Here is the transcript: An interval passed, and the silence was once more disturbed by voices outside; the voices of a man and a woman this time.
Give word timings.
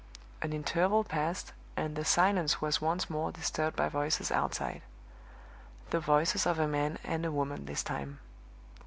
An 0.41 0.51
interval 0.51 1.03
passed, 1.03 1.53
and 1.77 1.95
the 1.95 2.03
silence 2.03 2.59
was 2.59 2.81
once 2.81 3.07
more 3.07 3.31
disturbed 3.31 3.75
by 3.77 3.87
voices 3.87 4.31
outside; 4.31 4.81
the 5.91 5.99
voices 5.99 6.47
of 6.47 6.57
a 6.57 6.67
man 6.67 6.97
and 7.03 7.23
a 7.23 7.31
woman 7.31 7.65
this 7.65 7.83
time. 7.83 8.17